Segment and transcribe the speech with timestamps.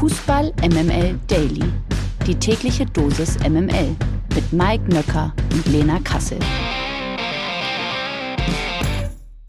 [0.00, 1.62] Fußball MML Daily.
[2.26, 3.94] Die tägliche Dosis MML
[4.34, 6.38] mit Mike Nöcker und Lena Kassel.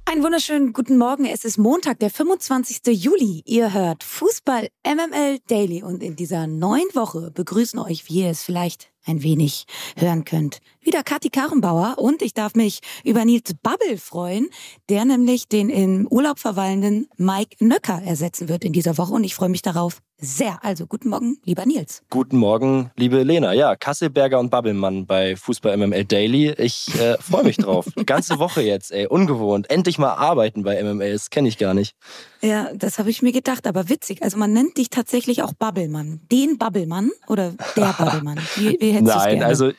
[0.03, 1.23] Einen wunderschönen guten Morgen.
[1.23, 2.81] Es ist Montag, der 25.
[3.01, 3.43] Juli.
[3.45, 8.43] Ihr hört Fußball MML Daily und in dieser neuen Woche begrüßen euch, wie ihr es
[8.43, 10.59] vielleicht ein wenig hören könnt.
[10.81, 14.49] Wieder Kathi Karrenbauer und ich darf mich über Nils Bubble freuen,
[14.89, 19.33] der nämlich den im Urlaub verweilenden Mike Nöcker ersetzen wird in dieser Woche und ich
[19.33, 20.63] freue mich darauf sehr.
[20.63, 22.03] Also guten Morgen, lieber Nils.
[22.09, 23.53] Guten Morgen, liebe Lena.
[23.53, 26.51] Ja, Kasselberger und Babbelmann bei Fußball MML Daily.
[26.57, 27.87] Ich äh, freue mich drauf.
[28.05, 29.69] Ganze Woche jetzt, ey, ungewohnt.
[29.69, 31.95] Endlich mal arbeiten bei MML, das kenne ich gar nicht.
[32.41, 34.23] Ja, das habe ich mir gedacht, aber witzig.
[34.23, 36.21] Also man nennt dich tatsächlich auch Babbelmann.
[36.31, 38.39] Den Babbelmann oder der Babbelmann?
[38.55, 39.71] Wie, wie hättest Nein, also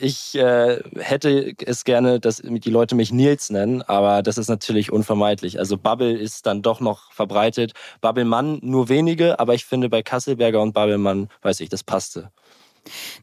[0.00, 4.92] ich äh, hätte es gerne, dass die Leute mich Nils nennen, aber das ist natürlich
[4.92, 5.58] unvermeidlich.
[5.58, 7.72] Also Bubble ist dann doch noch verbreitet.
[8.00, 12.30] Babbelmann nur wenige, aber ich finde bei Kasselberger und Babbelmann, weiß ich, das passte.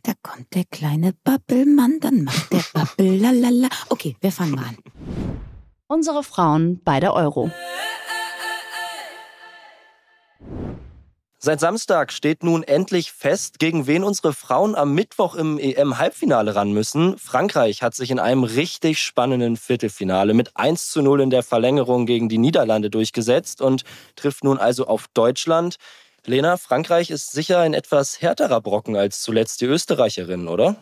[0.04, 3.70] Da kommt der kleine Babbelmann, dann macht der Babbel lalala.
[3.90, 4.78] Okay, wir fangen mal an.
[5.88, 7.52] Unsere Frauen bei der Euro.
[11.46, 16.72] Seit Samstag steht nun endlich fest, gegen wen unsere Frauen am Mittwoch im EM-Halbfinale ran
[16.72, 17.20] müssen.
[17.20, 22.08] Frankreich hat sich in einem richtig spannenden Viertelfinale mit 1 zu 0 in der Verlängerung
[22.08, 23.84] gegen die Niederlande durchgesetzt und
[24.16, 25.76] trifft nun also auf Deutschland.
[26.26, 30.78] Lena, Frankreich ist sicher ein etwas härterer Brocken als zuletzt die Österreicherinnen, oder?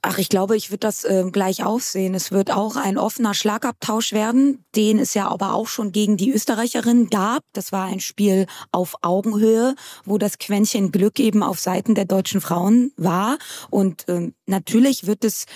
[0.00, 2.14] Ach, ich glaube, ich würde das äh, gleich aufsehen.
[2.14, 6.32] Es wird auch ein offener Schlagabtausch werden, den es ja aber auch schon gegen die
[6.32, 7.42] Österreicherin gab.
[7.52, 9.74] Das war ein Spiel auf Augenhöhe,
[10.04, 13.38] wo das Quäntchen Glück eben auf Seiten der deutschen Frauen war.
[13.70, 15.46] Und ähm, natürlich wird es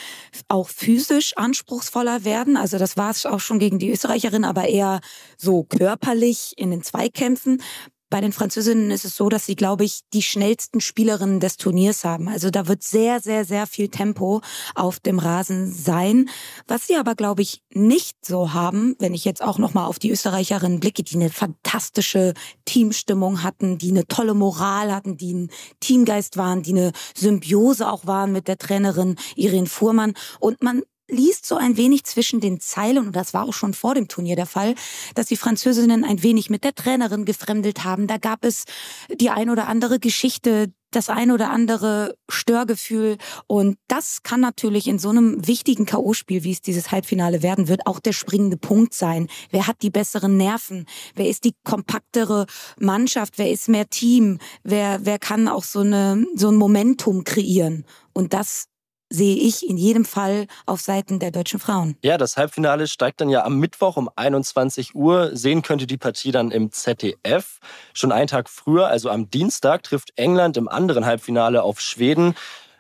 [0.48, 2.56] auch physisch anspruchsvoller werden.
[2.56, 5.00] Also das war es auch schon gegen die Österreicherin, aber eher
[5.38, 7.62] so körperlich in den Zweikämpfen.
[8.12, 12.05] Bei den Französinnen ist es so, dass sie, glaube ich, die schnellsten Spielerinnen des Turniers
[12.05, 12.28] haben.
[12.28, 14.42] Also da wird sehr, sehr, sehr viel Tempo
[14.74, 16.28] auf dem Rasen sein.
[16.68, 20.11] Was sie aber, glaube ich, nicht so haben, wenn ich jetzt auch nochmal auf die
[20.11, 22.34] Österreicherinnen blicke, die eine fantastische
[22.67, 25.50] Teamstimmung hatten, die eine tolle Moral hatten, die ein
[25.80, 30.12] Teamgeist waren, die eine Symbiose auch waren mit der Trainerin Irene Fuhrmann.
[30.39, 33.95] Und man liest so ein wenig zwischen den Zeilen, und das war auch schon vor
[33.95, 34.74] dem Turnier der Fall,
[35.14, 38.06] dass die Französinnen ein wenig mit der Trainerin gefremdelt haben.
[38.06, 38.64] Da gab es
[39.08, 43.17] die ein oder andere Geschichte, das ein oder andere Störgefühl.
[43.46, 47.86] Und das kann natürlich in so einem wichtigen K.O.-Spiel, wie es dieses Halbfinale werden wird,
[47.86, 49.29] auch der springende Punkt sein.
[49.50, 50.86] Wer hat die besseren Nerven?
[51.14, 52.46] Wer ist die kompaktere
[52.79, 53.39] Mannschaft?
[53.39, 54.39] Wer ist mehr Team?
[54.62, 57.84] Wer, wer kann auch so, eine, so ein Momentum kreieren?
[58.12, 58.67] Und das
[59.12, 61.96] sehe ich in jedem Fall auf Seiten der deutschen Frauen.
[62.02, 65.30] Ja, das Halbfinale steigt dann ja am Mittwoch um 21 Uhr.
[65.36, 67.61] Sehen könnte die Partie dann im ZDF.
[67.92, 72.34] Schon einen Tag früher, also am Dienstag, trifft England im anderen Halbfinale auf Schweden.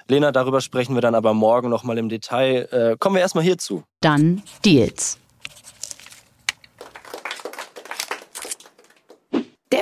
[0.08, 2.68] Lena, darüber sprechen wir dann aber morgen nochmal im Detail.
[2.72, 3.84] Äh, kommen wir erstmal hierzu.
[4.00, 5.18] Dann Deals.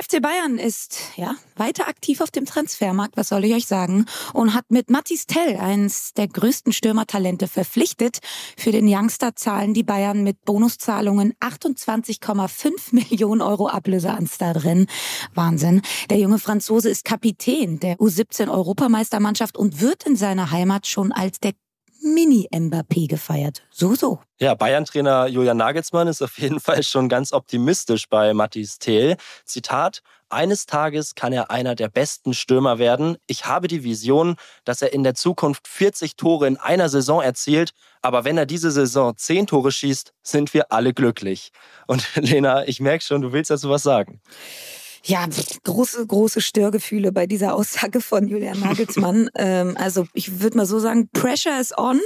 [0.01, 4.55] FC Bayern ist ja weiter aktiv auf dem Transfermarkt, was soll ich euch sagen, und
[4.55, 8.17] hat mit Mathis Tell eines der größten Stürmertalente verpflichtet.
[8.57, 14.87] Für den Youngster zahlen die Bayern mit Bonuszahlungen 28,5 Millionen Euro Ablöse an Stade
[15.35, 15.83] Wahnsinn.
[16.09, 21.53] Der junge Franzose ist Kapitän der U17-Europameistermannschaft und wird in seiner Heimat schon als der
[22.01, 23.63] Mini-Mbappé gefeiert.
[23.71, 24.19] So, so.
[24.39, 29.17] Ja, Bayern-Trainer Julian Nagelsmann ist auf jeden Fall schon ganz optimistisch bei Mathis Thiel.
[29.45, 33.17] Zitat, eines Tages kann er einer der besten Stürmer werden.
[33.27, 37.71] Ich habe die Vision, dass er in der Zukunft 40 Tore in einer Saison erzielt.
[38.01, 41.51] Aber wenn er diese Saison 10 Tore schießt, sind wir alle glücklich.
[41.85, 44.21] Und Lena, ich merke schon, du willst dazu was sagen
[45.03, 45.27] ja,
[45.63, 49.29] große, große Störgefühle bei dieser Aussage von Julian Nagelsmann.
[49.35, 51.99] ähm, also ich würde mal so sagen, Pressure is on,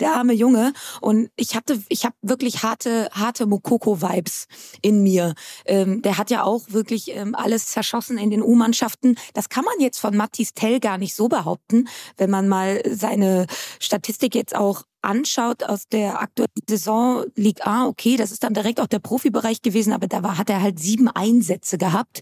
[0.00, 0.72] der arme Junge.
[1.00, 4.46] Und ich hatte, ich habe wirklich harte, harte Mokoko-Vibes
[4.82, 5.34] in mir.
[5.64, 9.16] Ähm, der hat ja auch wirklich ähm, alles zerschossen in den U-Mannschaften.
[9.34, 11.88] Das kann man jetzt von Mathis Tell gar nicht so behaupten,
[12.18, 13.46] wenn man mal seine
[13.80, 18.80] Statistik jetzt auch anschaut aus der aktuellen Saison Ligue A, okay, das ist dann direkt
[18.80, 22.20] auch der Profibereich gewesen, aber da war, hat er halt sieben Einsätze gehabt.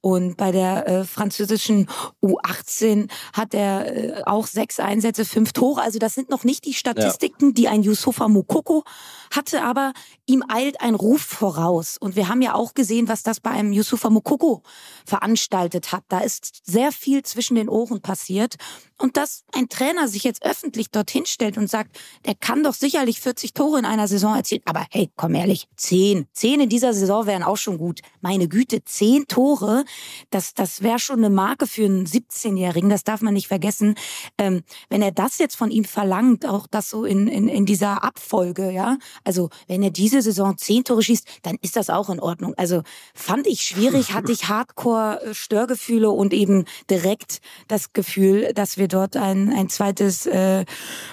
[0.00, 1.88] Und bei der äh, französischen
[2.22, 5.82] U18 hat er äh, auch sechs Einsätze, fünf Tore.
[5.82, 7.52] Also das sind noch nicht die Statistiken, ja.
[7.52, 8.84] die ein Yusufa Mukoko
[9.30, 9.92] hatte, aber
[10.26, 11.98] ihm eilt ein Ruf voraus.
[11.98, 14.62] Und wir haben ja auch gesehen, was das bei einem Yusufa Mukoko
[15.06, 16.04] veranstaltet hat.
[16.08, 18.56] Da ist sehr viel zwischen den Ohren passiert.
[19.02, 23.20] Und dass ein Trainer sich jetzt öffentlich dorthin stellt und sagt, der kann doch sicherlich
[23.20, 24.62] 40 Tore in einer Saison erzielen.
[24.64, 26.28] Aber hey, komm ehrlich, 10.
[26.32, 27.98] 10 in dieser Saison wären auch schon gut.
[28.20, 29.84] Meine Güte, 10 Tore,
[30.30, 33.96] das, das wäre schon eine Marke für einen 17-Jährigen, das darf man nicht vergessen.
[34.38, 38.04] Ähm, wenn er das jetzt von ihm verlangt, auch das so in, in, in dieser
[38.04, 42.20] Abfolge, ja, also wenn er diese Saison 10 Tore schießt, dann ist das auch in
[42.20, 42.54] Ordnung.
[42.56, 42.82] Also
[43.14, 49.52] fand ich schwierig, hatte ich Hardcore-Störgefühle und eben direkt das Gefühl, dass wir dort ein,
[49.52, 50.64] ein zweites äh,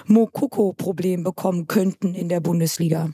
[0.06, 3.10] Mokoko-Problem bekommen könnten in der Bundesliga.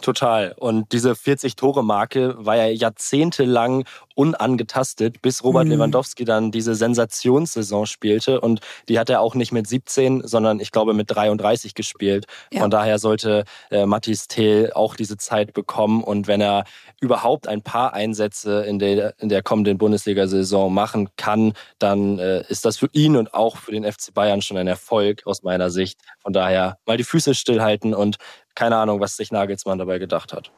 [0.00, 0.54] Total.
[0.58, 5.72] Und diese 40-Tore-Marke war ja jahrzehntelang unangetastet, bis Robert mhm.
[5.72, 8.40] Lewandowski dann diese Sensationssaison spielte.
[8.40, 12.26] Und die hat er auch nicht mit 17, sondern ich glaube mit 33 gespielt.
[12.52, 12.60] Ja.
[12.60, 16.04] Von daher sollte äh, Mathis Thiel auch diese Zeit bekommen.
[16.04, 16.64] Und wenn er
[17.00, 22.64] überhaupt ein paar Einsätze in der, in der kommenden Bundesliga-Saison machen kann, dann äh, ist
[22.64, 25.98] das für ihn und auch für den FC Bayern schon ein Erfolg aus meiner Sicht.
[26.18, 28.16] Von daher mal die Füße stillhalten und
[28.54, 30.50] keine Ahnung, was sich Nagelsmann dabei gedacht hat.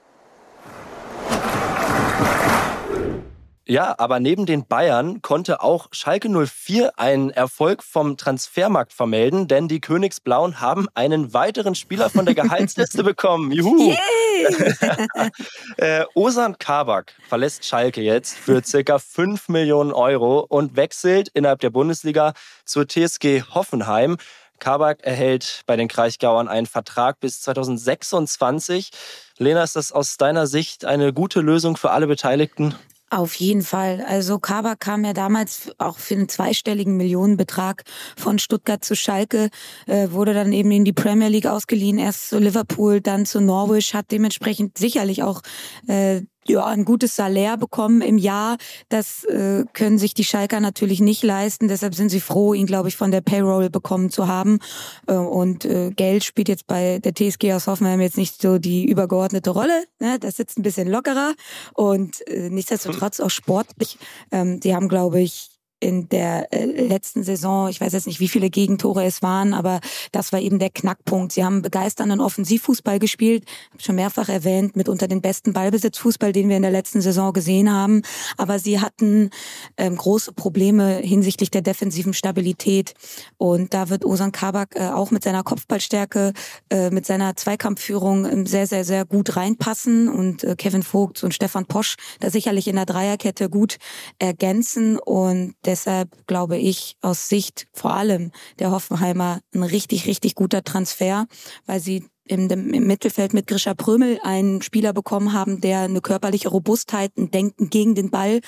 [3.64, 9.68] Ja, aber neben den Bayern konnte auch Schalke 04 einen Erfolg vom Transfermarkt vermelden, denn
[9.68, 13.52] die Königsblauen haben einen weiteren Spieler von der Gehaltsliste bekommen.
[13.52, 13.94] Juhu!
[15.76, 21.70] äh, Osan Kabak verlässt Schalke jetzt für circa 5 Millionen Euro und wechselt innerhalb der
[21.70, 22.34] Bundesliga
[22.64, 24.16] zur TSG Hoffenheim.
[24.62, 28.90] Kabak erhält bei den Kraichgauern einen Vertrag bis 2026.
[29.38, 32.76] Lena, ist das aus deiner Sicht eine gute Lösung für alle Beteiligten?
[33.10, 34.04] Auf jeden Fall.
[34.08, 37.82] Also Kabak kam ja damals auch für einen zweistelligen Millionenbetrag
[38.16, 39.50] von Stuttgart zu Schalke,
[39.88, 43.94] äh, wurde dann eben in die Premier League ausgeliehen, erst zu Liverpool, dann zu Norwich,
[43.94, 45.42] hat dementsprechend sicherlich auch
[45.88, 48.56] äh, ja, ein gutes Salär bekommen im Jahr.
[48.88, 51.68] Das äh, können sich die Schalker natürlich nicht leisten.
[51.68, 54.58] Deshalb sind sie froh, ihn, glaube ich, von der Payroll bekommen zu haben.
[55.06, 58.84] Äh, und äh, Geld spielt jetzt bei der TSG aus Hoffenheim jetzt nicht so die
[58.88, 59.84] übergeordnete Rolle.
[60.00, 60.18] Ne?
[60.18, 61.34] Das sitzt ein bisschen lockerer
[61.74, 63.98] und äh, nichtsdestotrotz auch sportlich.
[64.30, 65.51] Ähm, die haben, glaube ich,
[65.82, 69.80] in der äh, letzten Saison, ich weiß jetzt nicht, wie viele Gegentore es waren, aber
[70.12, 71.32] das war eben der Knackpunkt.
[71.32, 76.48] Sie haben begeisternden Offensivfußball gespielt, habe schon mehrfach erwähnt, mit unter den besten Ballbesitzfußball, den
[76.48, 78.02] wir in der letzten Saison gesehen haben.
[78.36, 79.30] Aber sie hatten
[79.76, 82.94] ähm, große Probleme hinsichtlich der defensiven Stabilität.
[83.36, 86.32] Und da wird Osan Kabak äh, auch mit seiner Kopfballstärke,
[86.70, 90.08] äh, mit seiner Zweikampfführung ähm, sehr, sehr, sehr gut reinpassen.
[90.08, 93.78] Und äh, Kevin Vogt und Stefan Posch da sicherlich in der Dreierkette gut
[94.20, 94.96] ergänzen.
[94.96, 100.62] Und der deshalb glaube ich aus Sicht vor allem der Hoffenheimer ein richtig, richtig guter
[100.62, 101.26] Transfer,
[101.64, 106.50] weil sie im, im Mittelfeld mit Grisha Prömel einen Spieler bekommen haben, der eine körperliche
[106.50, 108.40] Robustheit, ein Denken gegen den Ball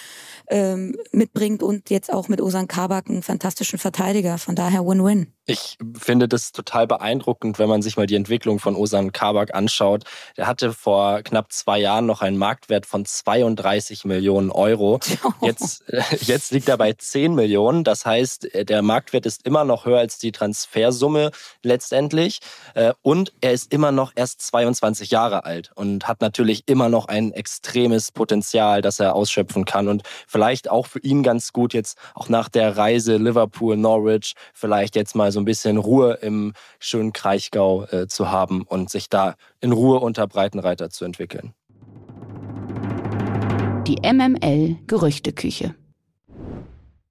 [0.48, 4.36] ähm, mitbringt und jetzt auch mit Osan Kabak einen fantastischen Verteidiger.
[4.36, 5.33] Von daher Win-Win.
[5.46, 10.04] Ich finde das total beeindruckend, wenn man sich mal die Entwicklung von Osan Kabak anschaut.
[10.38, 15.00] Der hatte vor knapp zwei Jahren noch einen Marktwert von 32 Millionen Euro.
[15.42, 15.84] Jetzt,
[16.22, 17.84] jetzt liegt er bei 10 Millionen.
[17.84, 21.30] Das heißt, der Marktwert ist immer noch höher als die Transfersumme
[21.62, 22.40] letztendlich.
[22.74, 27.06] Äh, und er ist immer noch erst 22 Jahre alt und hat natürlich immer noch
[27.06, 29.88] ein extremes Potenzial, das er ausschöpfen kann.
[29.88, 34.96] Und vielleicht auch für ihn ganz gut jetzt auch nach der Reise Liverpool, Norwich, vielleicht
[34.96, 39.34] jetzt mal so ein bisschen Ruhe im schönen Kraichgau äh, zu haben und sich da
[39.60, 41.52] in Ruhe unter Breitenreiter zu entwickeln.
[43.86, 45.74] Die MML Gerüchteküche.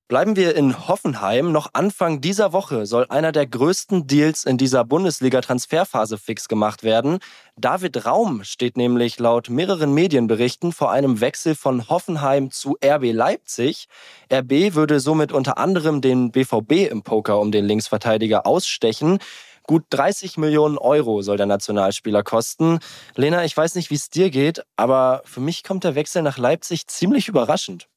[0.10, 1.54] Bleiben wir in Hoffenheim.
[1.54, 7.20] Noch Anfang dieser Woche soll einer der größten Deals in dieser Bundesliga-Transferphase fix gemacht werden.
[7.56, 13.88] David Raum steht nämlich laut mehreren Medienberichten vor einem Wechsel von Hoffenheim zu RB Leipzig.
[14.32, 19.20] RB würde somit unter anderem den BVB im Poker um den Linksverteidiger ausstechen.
[19.66, 22.80] Gut 30 Millionen Euro soll der Nationalspieler kosten.
[23.16, 26.38] Lena, ich weiß nicht, wie es dir geht, aber für mich kommt der Wechsel nach
[26.38, 27.88] Leipzig ziemlich überraschend.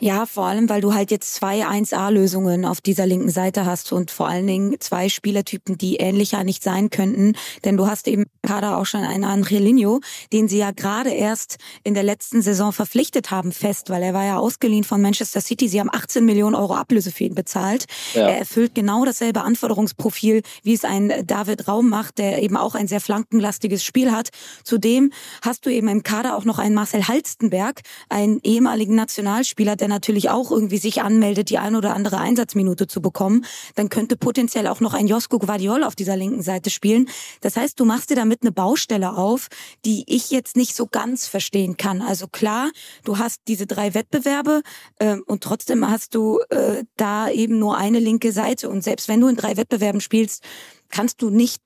[0.00, 4.10] Ja, vor allem, weil du halt jetzt zwei 1A-Lösungen auf dieser linken Seite hast und
[4.10, 7.34] vor allen Dingen zwei Spielertypen, die ähnlicher nicht sein könnten.
[7.64, 10.00] Denn du hast eben gerade auch schon einen Angelino,
[10.32, 14.24] den sie ja gerade erst in der letzten Saison verpflichtet haben, fest, weil er war
[14.24, 15.68] ja ausgeliehen von Manchester City.
[15.68, 17.86] Sie haben 18 Millionen Euro Ablöse für ihn bezahlt.
[18.14, 18.28] Ja.
[18.28, 22.88] Er erfüllt genau dasselbe Anforderungsprofil, wie es ein David Raum macht, der eben auch ein
[22.88, 24.30] sehr flankenlastiges Spiel hat.
[24.64, 29.90] Zudem hast du eben im Kader auch noch einen Marcel Halstenberg, einen ehemaligen Nationalspieler, der
[29.90, 34.66] natürlich auch irgendwie sich anmeldet, die ein oder andere Einsatzminute zu bekommen, dann könnte potenziell
[34.66, 37.06] auch noch ein Josko Guardiol auf dieser linken Seite spielen.
[37.42, 39.48] Das heißt, du machst dir damit eine Baustelle auf,
[39.84, 42.00] die ich jetzt nicht so ganz verstehen kann.
[42.00, 42.70] Also klar,
[43.04, 44.62] du hast diese drei Wettbewerbe
[45.00, 48.70] äh, und trotzdem hast du äh, da eben nur eine linke Seite.
[48.70, 50.42] Und selbst wenn du in drei Wettbewerben spielst,
[50.88, 51.60] kannst du nicht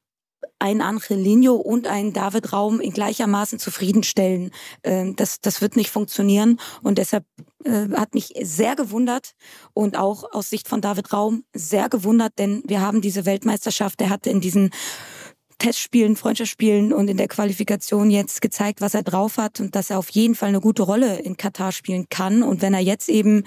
[0.58, 4.50] ein Angelino und ein David Raum in gleichermaßen zufriedenstellen.
[4.82, 7.25] Ähm, das, das wird nicht funktionieren und deshalb
[7.64, 9.32] äh, hat mich sehr gewundert
[9.74, 14.10] und auch aus Sicht von David Raum sehr gewundert, denn wir haben diese Weltmeisterschaft, der
[14.10, 14.70] hatte in diesen
[15.58, 19.98] Testspielen, Freundschaftsspielen und in der Qualifikation jetzt gezeigt, was er drauf hat und dass er
[19.98, 22.44] auf jeden Fall eine gute Rolle in Katar spielen kann.
[22.44, 23.42] Und wenn er jetzt eben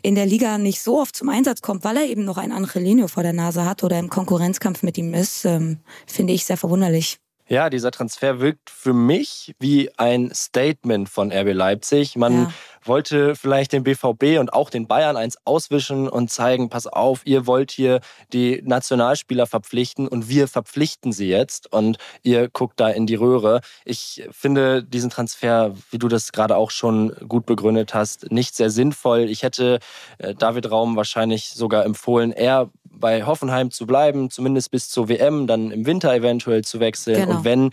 [0.00, 3.08] in der Liga nicht so oft zum Einsatz kommt, weil er eben noch ein Angelino
[3.08, 7.18] vor der Nase hat oder im Konkurrenzkampf mit ihm ist, ähm, finde ich sehr verwunderlich.
[7.52, 12.14] Ja, dieser Transfer wirkt für mich wie ein Statement von RB Leipzig.
[12.14, 12.52] Man ja.
[12.84, 17.48] wollte vielleicht den BVB und auch den Bayern eins auswischen und zeigen, pass auf, ihr
[17.48, 18.02] wollt hier
[18.32, 23.62] die Nationalspieler verpflichten und wir verpflichten sie jetzt und ihr guckt da in die Röhre.
[23.84, 28.70] Ich finde diesen Transfer, wie du das gerade auch schon gut begründet hast, nicht sehr
[28.70, 29.28] sinnvoll.
[29.28, 29.80] Ich hätte
[30.18, 35.46] äh, David Raum wahrscheinlich sogar empfohlen, eher bei Hoffenheim zu bleiben, zumindest bis zur WM,
[35.46, 37.38] dann im Winter eventuell zu wechseln genau.
[37.38, 37.70] und wenn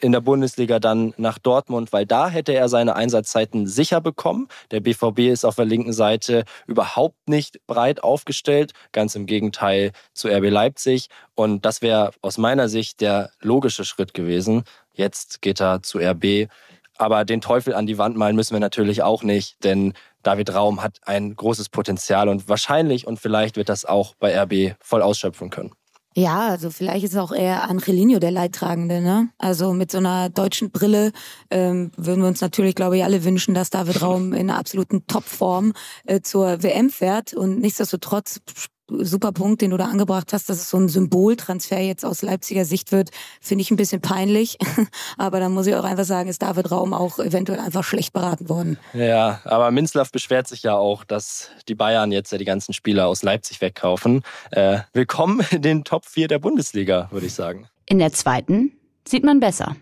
[0.00, 4.48] in der Bundesliga dann nach Dortmund, weil da hätte er seine Einsatzzeiten sicher bekommen.
[4.70, 10.28] Der BVB ist auf der linken Seite überhaupt nicht breit aufgestellt, ganz im Gegenteil zu
[10.28, 14.64] RB Leipzig und das wäre aus meiner Sicht der logische Schritt gewesen.
[14.92, 16.48] Jetzt geht er zu RB.
[16.98, 20.82] Aber den Teufel an die Wand malen müssen wir natürlich auch nicht, denn David Raum
[20.82, 25.50] hat ein großes Potenzial und wahrscheinlich und vielleicht wird das auch bei RB voll ausschöpfen
[25.50, 25.72] können.
[26.18, 29.02] Ja, also vielleicht ist auch eher Angelino der Leidtragende.
[29.02, 29.28] Ne?
[29.36, 31.12] Also mit so einer deutschen Brille
[31.50, 35.06] ähm, würden wir uns natürlich, glaube ich, alle wünschen, dass David Raum in einer absoluten
[35.06, 35.74] Topform
[36.06, 37.34] äh, zur WM fährt.
[37.34, 38.40] Und nichtsdestotrotz
[38.88, 42.64] super Punkt, den du da angebracht hast, dass es so ein Symboltransfer jetzt aus Leipziger
[42.64, 44.58] Sicht wird, finde ich ein bisschen peinlich.
[45.18, 48.48] aber dann muss ich auch einfach sagen, ist David Raum auch eventuell einfach schlecht beraten
[48.48, 48.78] worden.
[48.92, 53.06] Ja, aber Minzlaff beschwert sich ja auch, dass die Bayern jetzt ja die ganzen Spieler
[53.06, 54.22] aus Leipzig wegkaufen.
[54.50, 57.68] Äh, willkommen in den Top 4 der Bundesliga, würde ich sagen.
[57.86, 58.72] In der zweiten
[59.06, 59.76] sieht man besser.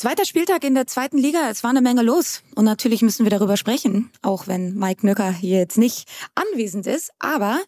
[0.00, 1.50] Zweiter Spieltag in der zweiten Liga.
[1.50, 2.42] Es war eine Menge los.
[2.54, 7.10] Und natürlich müssen wir darüber sprechen, auch wenn Mike Nöcker hier jetzt nicht anwesend ist.
[7.18, 7.60] Aber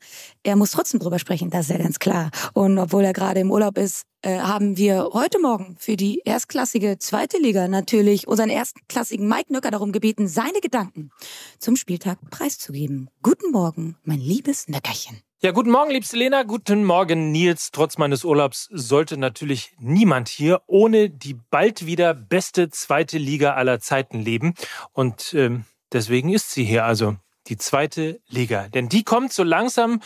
[0.43, 2.31] er muss trotzdem drüber sprechen, das ist ja ganz klar.
[2.55, 6.99] Und obwohl er gerade im Urlaub ist, äh, haben wir heute Morgen für die erstklassige
[6.99, 11.11] zweite Liga natürlich unseren erstklassigen Mike Nöcker darum gebeten, seine Gedanken
[11.59, 13.11] zum Spieltag preiszugeben.
[13.23, 15.21] Guten Morgen, mein liebes Nöckerchen.
[15.45, 16.45] Ja, guten Morgen, liebste Lena.
[16.45, 17.73] Guten Morgen, Nils.
[17.73, 23.81] Trotz meines Urlaubs sollte natürlich niemand hier ohne die bald wieder beste zweite Liga aller
[23.81, 24.55] Zeiten leben.
[24.93, 27.17] Und ähm, deswegen ist sie hier also,
[27.49, 28.69] die zweite Liga.
[28.69, 30.01] Denn die kommt so langsam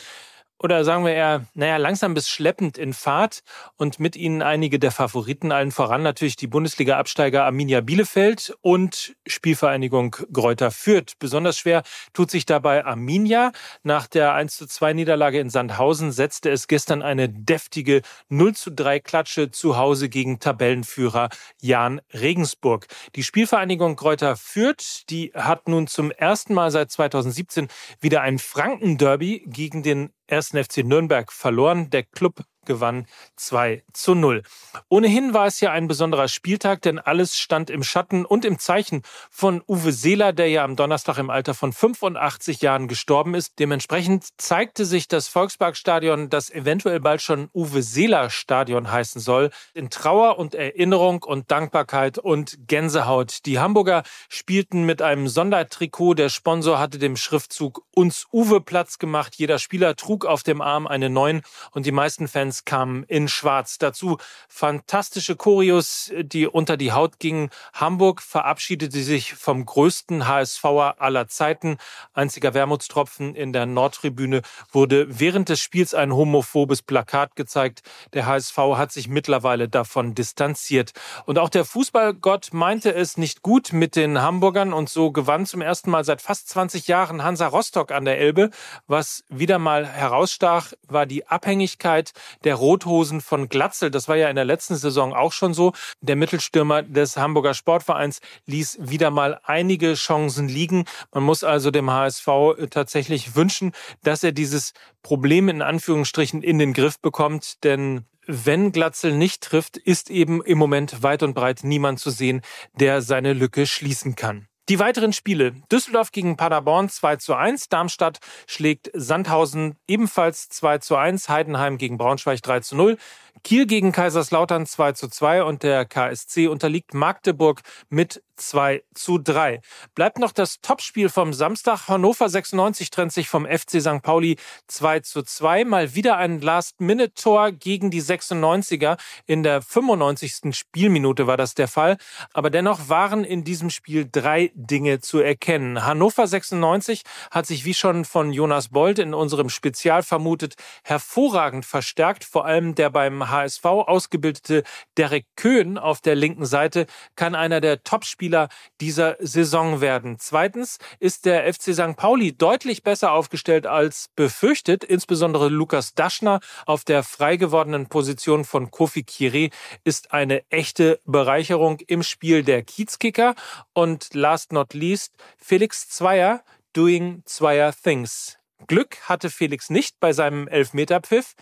[0.58, 3.40] oder sagen wir eher, naja, langsam bis schleppend in Fahrt
[3.76, 10.16] und mit ihnen einige der Favoriten, allen voran natürlich die Bundesliga-Absteiger Arminia Bielefeld und Spielvereinigung
[10.32, 11.14] Gräuter Fürth.
[11.18, 11.82] Besonders schwer
[12.14, 13.52] tut sich dabei Arminia.
[13.82, 18.70] Nach der 1 zu 2 Niederlage in Sandhausen setzte es gestern eine deftige 0 zu
[18.70, 21.28] 3 Klatsche zu Hause gegen Tabellenführer
[21.60, 22.86] Jan Regensburg.
[23.14, 27.68] Die Spielvereinigung Gräuter Fürth, die hat nun zum ersten Mal seit 2017
[28.00, 31.90] wieder ein Franken-Derby gegen den ersten FC Nürnberg verloren.
[31.90, 33.06] Der Club gewann
[33.36, 34.42] 2 zu 0.
[34.88, 39.02] Ohnehin war es ja ein besonderer Spieltag, denn alles stand im Schatten und im Zeichen
[39.30, 43.58] von Uwe Seeler, der ja am Donnerstag im Alter von 85 Jahren gestorben ist.
[43.58, 49.90] Dementsprechend zeigte sich das Volksparkstadion, das eventuell bald schon Uwe Seeler Stadion heißen soll, in
[49.90, 53.46] Trauer und Erinnerung und Dankbarkeit und Gänsehaut.
[53.46, 56.14] Die Hamburger spielten mit einem Sondertrikot.
[56.14, 59.34] Der Sponsor hatte dem Schriftzug uns Uwe Platz gemacht.
[59.36, 63.28] Jeder Spieler trug auf dem Arm eine neun und die meisten Fans Bands kamen in
[63.28, 63.78] Schwarz.
[63.78, 67.50] Dazu fantastische Choreos, die unter die Haut gingen.
[67.72, 71.76] Hamburg verabschiedete sich vom größten HSVer aller Zeiten.
[72.14, 77.82] Einziger Wermutstropfen in der Nordtribüne wurde während des Spiels ein homophobes Plakat gezeigt.
[78.12, 80.92] Der HSV hat sich mittlerweile davon distanziert.
[81.26, 85.60] Und auch der Fußballgott meinte es nicht gut mit den Hamburgern und so gewann zum
[85.60, 88.50] ersten Mal seit fast 20 Jahren Hansa Rostock an der Elbe.
[88.86, 92.12] Was wieder mal herausstach, war die Abhängigkeit
[92.46, 93.90] der Rothosen von Glatzel.
[93.90, 95.72] Das war ja in der letzten Saison auch schon so.
[96.00, 100.84] Der Mittelstürmer des Hamburger Sportvereins ließ wieder mal einige Chancen liegen.
[101.12, 102.26] Man muss also dem HSV
[102.70, 103.72] tatsächlich wünschen,
[104.02, 104.72] dass er dieses
[105.02, 110.58] Problem in Anführungsstrichen in den Griff bekommt, denn wenn Glatzel nicht trifft, ist eben im
[110.58, 112.42] Moment weit und breit niemand zu sehen,
[112.74, 114.48] der seine Lücke schließen kann.
[114.68, 115.52] Die weiteren Spiele.
[115.70, 117.68] Düsseldorf gegen Paderborn 2 zu 1.
[117.68, 118.18] Darmstadt
[118.48, 121.28] schlägt Sandhausen ebenfalls 2 zu 1.
[121.28, 122.98] Heidenheim gegen Braunschweig 3 zu 0.
[123.44, 129.60] Kiel gegen Kaiserslautern 2 zu 2 und der KSC unterliegt Magdeburg mit 2 zu 3.
[129.94, 131.88] Bleibt noch das Topspiel vom Samstag.
[131.88, 134.02] Hannover 96 trennt sich vom FC St.
[134.02, 134.36] Pauli
[134.68, 135.64] 2 zu 2.
[135.64, 138.98] Mal wieder ein Last-Minute-Tor gegen die 96er.
[139.26, 140.54] In der 95.
[140.54, 141.96] Spielminute war das der Fall.
[142.32, 145.84] Aber dennoch waren in diesem Spiel drei Dinge zu erkennen.
[145.84, 152.24] Hannover 96 hat sich wie schon von Jonas Bold in unserem Spezial vermutet hervorragend verstärkt.
[152.24, 154.62] Vor allem der beim HSV ausgebildete
[154.96, 158.48] Derek Köhn auf der linken Seite kann einer der Topspieler Spieler
[158.80, 160.16] dieser Saison werden.
[160.18, 161.96] Zweitens ist der FC St.
[161.96, 164.84] Pauli deutlich besser aufgestellt als befürchtet.
[164.84, 169.50] Insbesondere Lukas Daschner auf der frei gewordenen Position von Kofi Kire
[169.84, 173.34] ist eine echte Bereicherung im Spiel der Kiezkicker.
[173.74, 176.42] Und last not least Felix Zweier
[176.72, 178.38] doing Zweier Things.
[178.66, 181.34] Glück hatte Felix nicht bei seinem Elfmeterpfiff.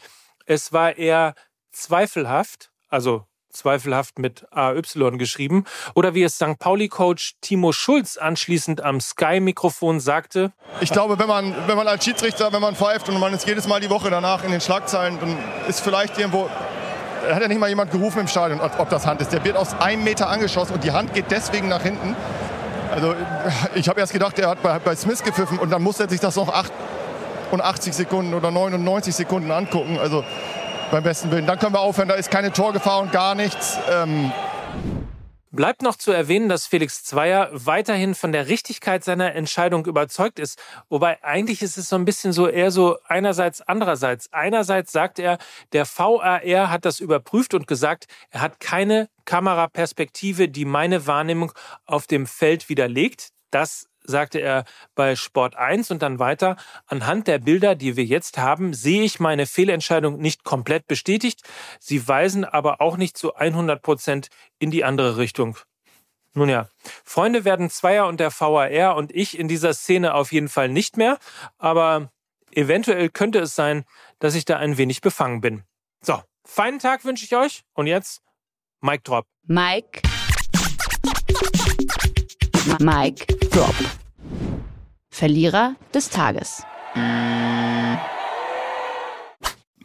[0.44, 1.34] Es war eher
[1.74, 4.82] zweifelhaft, also zweifelhaft mit AY
[5.16, 5.64] geschrieben.
[5.94, 6.58] Oder wie es St.
[6.58, 10.52] Pauli-Coach Timo Schulz anschließend am Sky-Mikrofon sagte.
[10.80, 13.68] Ich glaube, wenn man, wenn man als Schiedsrichter, wenn man pfeift und man ist jedes
[13.68, 15.38] Mal die Woche danach in den Schlagzeilen, dann
[15.68, 16.50] ist vielleicht irgendwo
[17.32, 19.32] hat ja nicht mal jemand gerufen im Stadion, ob das Hand ist.
[19.32, 22.14] Der wird aus einem Meter angeschossen und die Hand geht deswegen nach hinten.
[22.94, 23.14] Also
[23.74, 26.20] ich habe erst gedacht, er hat bei, bei Smith gepfiffen und dann muss er sich
[26.20, 26.48] das noch
[27.50, 29.98] 88 Sekunden oder 99 Sekunden angucken.
[29.98, 30.22] Also
[30.90, 31.46] beim besten Willen.
[31.46, 33.78] Dann können wir aufhören, da ist keine Torgefahr und gar nichts.
[33.90, 34.32] Ähm
[35.54, 40.58] Bleibt noch zu erwähnen, dass Felix Zweier weiterhin von der Richtigkeit seiner Entscheidung überzeugt ist.
[40.88, 44.32] Wobei eigentlich ist es so ein bisschen so eher so einerseits, andererseits.
[44.32, 45.38] Einerseits sagt er,
[45.72, 51.52] der VAR hat das überprüft und gesagt, er hat keine Kameraperspektive, die meine Wahrnehmung
[51.86, 53.28] auf dem Feld widerlegt.
[53.52, 56.56] Das sagte er bei Sport 1 und dann weiter,
[56.86, 61.42] anhand der Bilder, die wir jetzt haben, sehe ich meine Fehlentscheidung nicht komplett bestätigt.
[61.80, 65.58] Sie weisen aber auch nicht zu 100 Prozent in die andere Richtung.
[66.34, 66.68] Nun ja,
[67.04, 70.96] Freunde werden Zweier und der VAR und ich in dieser Szene auf jeden Fall nicht
[70.96, 71.18] mehr,
[71.58, 72.10] aber
[72.50, 73.84] eventuell könnte es sein,
[74.18, 75.62] dass ich da ein wenig befangen bin.
[76.00, 78.20] So, feinen Tag wünsche ich euch und jetzt
[78.80, 79.26] Mike Drop.
[79.46, 80.02] Mike.
[82.80, 83.74] Mike Drop.
[85.10, 86.62] Verlierer des Tages.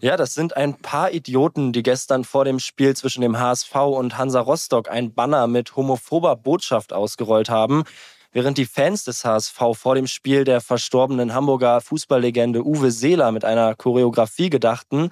[0.02, 4.18] Ja, das sind ein paar Idioten, die gestern vor dem Spiel zwischen dem HSV und
[4.18, 7.84] Hansa Rostock ein Banner mit homophober Botschaft ausgerollt haben.
[8.32, 13.44] Während die Fans des HSV vor dem Spiel der verstorbenen Hamburger Fußballlegende Uwe Seeler mit
[13.44, 15.10] einer Choreografie gedachten,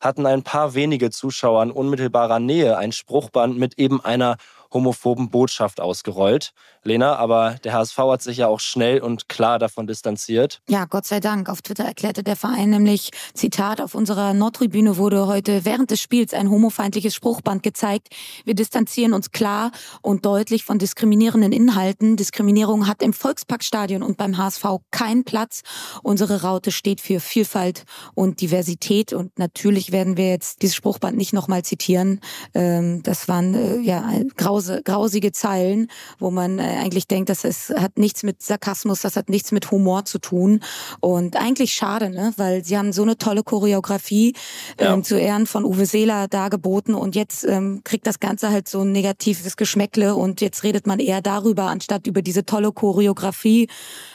[0.00, 4.36] hatten ein paar wenige Zuschauer in unmittelbarer Nähe ein Spruchband mit eben einer
[4.72, 6.52] homophoben Botschaft ausgerollt.
[6.82, 10.62] Lena, aber der HSV hat sich ja auch schnell und klar davon distanziert.
[10.68, 11.48] Ja, Gott sei Dank.
[11.48, 16.32] Auf Twitter erklärte der Verein nämlich, Zitat, auf unserer Nordtribüne wurde heute während des Spiels
[16.32, 18.08] ein homofeindliches Spruchband gezeigt.
[18.44, 22.16] Wir distanzieren uns klar und deutlich von diskriminierenden Inhalten.
[22.16, 25.62] Diskriminierung hat im Volksparkstadion und beim HSV keinen Platz.
[26.02, 31.32] Unsere Raute steht für Vielfalt und Diversität und natürlich werden wir jetzt dieses Spruchband nicht
[31.32, 32.20] nochmal zitieren.
[32.54, 34.10] Ähm, das waren äh, ja
[34.60, 39.16] grause, grausige Zeilen, wo man äh, eigentlich denkt, das ist, hat nichts mit Sarkasmus, das
[39.16, 40.60] hat nichts mit Humor zu tun.
[41.00, 42.32] Und eigentlich schade, ne?
[42.36, 44.34] weil sie haben so eine tolle Choreografie
[44.78, 44.92] ja.
[44.92, 48.82] ähm, zu Ehren von Uwe Seeler dargeboten und jetzt ähm, kriegt das Ganze halt so
[48.82, 53.68] ein negatives Geschmäckle und jetzt redet man eher darüber, anstatt über diese tolle Choreografie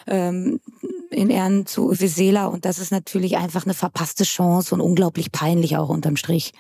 [0.08, 0.60] ähm,
[1.10, 2.52] in Ehren zu Uwe Seeler.
[2.52, 6.54] Und das ist natürlich einfach eine verpasste Chance und unglaublich peinlich auch unterm Strich.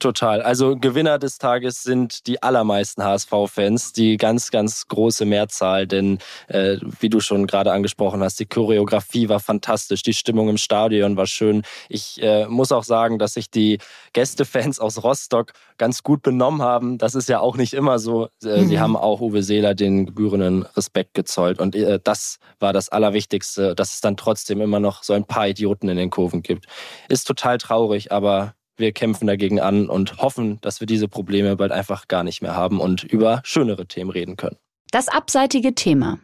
[0.00, 0.42] Total.
[0.42, 5.86] Also Gewinner des Tages sind die allermeisten HSV-Fans, die ganz, ganz große Mehrzahl.
[5.86, 6.18] Denn
[6.48, 11.16] äh, wie du schon gerade angesprochen hast, die Choreografie war fantastisch, die Stimmung im Stadion
[11.16, 11.62] war schön.
[11.88, 13.78] Ich äh, muss auch sagen, dass sich die
[14.12, 16.98] Gästefans aus Rostock ganz gut benommen haben.
[16.98, 18.28] Das ist ja auch nicht immer so.
[18.42, 18.68] Äh, mhm.
[18.68, 21.60] Sie haben auch Uwe Seeler den gebührenden Respekt gezollt.
[21.60, 25.46] Und äh, das war das Allerwichtigste, dass es dann trotzdem immer noch so ein paar
[25.46, 26.66] Idioten in den Kurven gibt.
[27.08, 31.72] Ist total traurig, aber wir kämpfen dagegen an und hoffen, dass wir diese Probleme bald
[31.72, 34.56] einfach gar nicht mehr haben und über schönere Themen reden können.
[34.90, 36.18] Das abseitige Thema.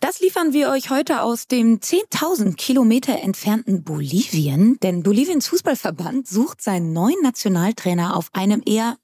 [0.00, 6.60] Das liefern wir euch heute aus dem 10.000 Kilometer entfernten Bolivien, denn Boliviens Fußballverband sucht
[6.60, 8.98] seinen neuen Nationaltrainer auf einem eher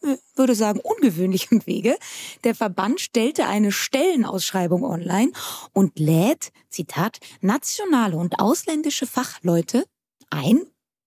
[0.00, 1.96] ich würde sagen, ungewöhnlichen Wege.
[2.44, 5.32] Der Verband stellte eine Stellenausschreibung online
[5.72, 9.84] und lädt, Zitat, nationale und ausländische Fachleute
[10.30, 10.62] ein,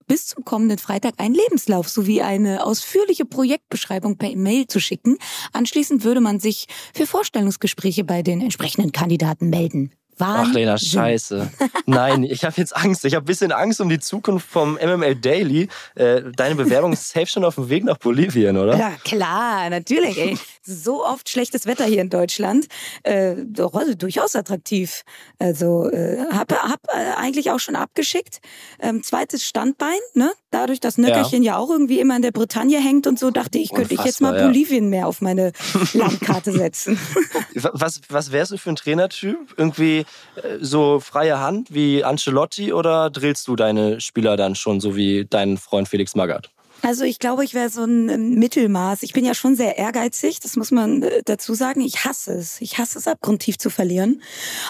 [0.07, 5.17] bis zum kommenden Freitag einen Lebenslauf sowie eine ausführliche Projektbeschreibung per E-Mail zu schicken.
[5.53, 9.91] Anschließend würde man sich für Vorstellungsgespräche bei den entsprechenden Kandidaten melden.
[10.17, 10.49] Wahnsinn.
[10.49, 11.51] Ach, Lena, scheiße.
[11.85, 13.03] Nein, ich habe jetzt Angst.
[13.05, 15.67] Ich habe ein bisschen Angst um die Zukunft vom MML Daily.
[15.95, 18.77] Äh, deine Bewerbung ist safe schon auf dem Weg nach Bolivien, oder?
[18.77, 20.17] Ja, klar, natürlich.
[20.17, 20.37] Ey.
[20.67, 22.67] So oft schlechtes Wetter hier in Deutschland.
[23.03, 25.03] Äh, durchaus attraktiv.
[25.37, 28.39] Also äh, habe hab, äh, eigentlich auch schon abgeschickt.
[28.79, 30.33] Ähm, zweites Standbein, ne?
[30.49, 31.53] Dadurch, dass Nöckerchen ja.
[31.53, 31.57] ja.
[31.59, 34.35] auch irgendwie immer in der Bretagne hängt und so, dachte ich, könnte ich jetzt mal
[34.35, 34.47] ja.
[34.47, 35.51] Bolivien mehr auf meine
[35.93, 36.97] Landkarte setzen.
[37.53, 39.53] was, was wärst du für ein Trainertyp?
[39.57, 44.95] Irgendwie äh, so freie Hand wie Ancelotti oder drillst du deine Spieler dann schon so
[44.95, 46.54] wie dein Freund Felix Magath?
[46.81, 49.03] Also ich glaube, ich wäre so ein Mittelmaß.
[49.03, 51.81] Ich bin ja schon sehr ehrgeizig, das muss man äh, dazu sagen.
[51.81, 52.61] Ich hasse es.
[52.61, 54.21] Ich hasse es, abgrundtief zu verlieren.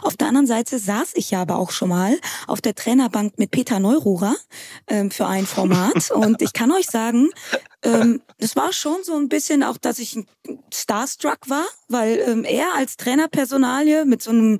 [0.01, 3.51] Auf der anderen Seite saß ich ja aber auch schon mal auf der Trainerbank mit
[3.51, 4.35] Peter Neururer
[4.87, 6.11] ähm, für ein Format.
[6.15, 7.29] Und ich kann euch sagen,
[7.85, 10.25] ähm, das war schon so ein bisschen auch, dass ich ein
[10.73, 14.59] Starstruck war, weil ähm, er als Trainerpersonalie mit so einem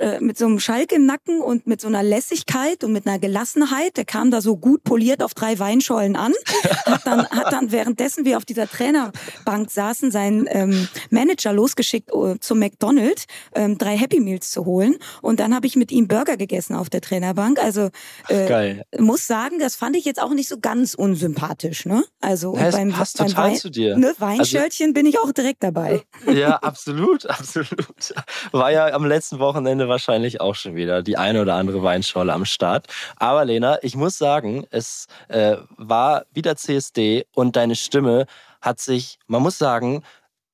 [0.00, 3.18] äh, mit so einem Schalk im Nacken und mit so einer Lässigkeit und mit einer
[3.18, 6.32] Gelassenheit, der kam da so gut poliert auf drei Weinschollen an,
[6.86, 12.36] hat dann hat dann währenddessen wir auf dieser Trainerbank saßen, seinen ähm, Manager losgeschickt uh,
[12.36, 16.36] zum McDonald's ähm, drei Happy Meals zu holen und dann habe ich mit ihm Burger
[16.36, 17.58] gegessen auf der Trainerbank.
[17.58, 17.90] Also
[18.28, 18.84] äh, Geil.
[18.98, 22.04] muss sagen, das fand ich jetzt auch nicht so ganz unsympathisch, ne?
[22.20, 22.56] Also so.
[22.56, 23.96] Ja, beim, passt beim total Wein, zu dir.
[23.96, 26.02] Ne, Weinschörtchen also, bin ich auch direkt dabei.
[26.30, 28.14] Ja, absolut, absolut.
[28.52, 32.44] War ja am letzten Wochenende wahrscheinlich auch schon wieder die eine oder andere Weinscholle am
[32.44, 32.86] Start.
[33.16, 38.26] Aber Lena, ich muss sagen, es äh, war wieder CSD und deine Stimme
[38.60, 40.02] hat sich, man muss sagen,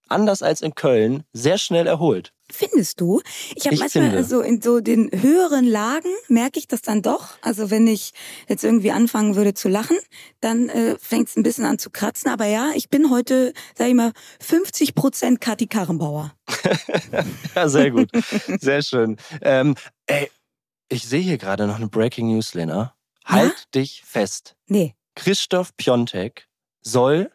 [0.09, 2.33] anders als in Köln, sehr schnell erholt.
[2.53, 3.21] Findest du?
[3.55, 4.25] Ich habe manchmal finde.
[4.25, 7.39] so in so den höheren Lagen merke ich das dann doch.
[7.43, 8.13] Also wenn ich
[8.49, 9.97] jetzt irgendwie anfangen würde zu lachen,
[10.41, 12.31] dann äh, fängt es ein bisschen an zu kratzen.
[12.31, 16.35] Aber ja, ich bin heute, sag ich mal, 50 Prozent Kathi Karrenbauer.
[17.55, 18.11] ja, sehr gut.
[18.61, 19.17] Sehr schön.
[19.43, 19.75] Ähm,
[20.07, 20.31] ey,
[20.89, 22.95] ich sehe hier gerade noch eine Breaking News, Lena.
[23.25, 23.81] Halt ja?
[23.81, 24.57] dich fest.
[24.67, 24.95] Nee.
[25.15, 26.49] Christoph Piontek
[26.83, 27.31] soll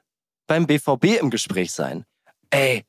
[0.48, 2.06] beim BVB im Gespräch sein.
[2.50, 2.86] Ey,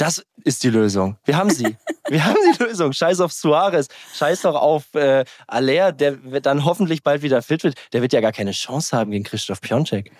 [0.00, 1.18] das ist die Lösung.
[1.24, 1.76] Wir haben sie.
[2.08, 2.92] Wir haben die Lösung.
[2.92, 3.86] Scheiß auf Suarez.
[4.14, 7.74] Scheiß doch auf äh, Aller, der dann hoffentlich bald wieder fit wird.
[7.92, 10.10] Der wird ja gar keine Chance haben gegen Christoph Piontek.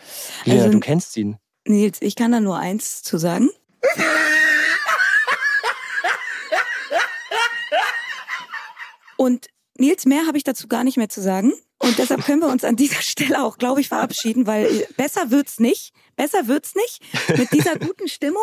[0.44, 1.38] Lena, also, du kennst ihn.
[1.66, 3.48] Nils, ich kann da nur eins zu sagen.
[9.16, 11.52] Und Nils, mehr habe ich dazu gar nicht mehr zu sagen.
[11.78, 15.58] Und deshalb können wir uns an dieser Stelle auch, glaube ich, verabschieden, weil besser wird's
[15.58, 15.92] nicht.
[16.20, 17.00] Besser wird's nicht.
[17.38, 18.42] Mit dieser guten Stimmung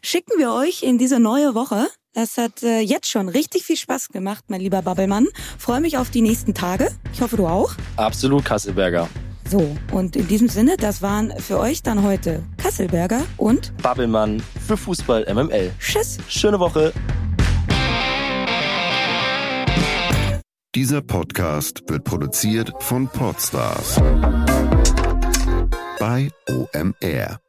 [0.00, 1.88] schicken wir euch in diese neue Woche.
[2.14, 5.26] Es hat äh, jetzt schon richtig viel Spaß gemacht, mein lieber Babbelmann.
[5.58, 6.88] Freue mich auf die nächsten Tage.
[7.12, 7.74] Ich hoffe, du auch.
[7.96, 9.08] Absolut, Kasselberger.
[9.44, 14.76] So, und in diesem Sinne, das waren für euch dann heute Kasselberger und Babbelmann für
[14.76, 15.72] Fußball MML.
[15.80, 16.18] Tschüss.
[16.28, 16.92] Schöne Woche.
[20.76, 24.00] Dieser Podcast wird produziert von Podstars
[25.98, 27.45] bei OMR.